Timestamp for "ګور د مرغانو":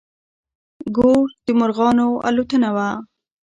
0.95-2.07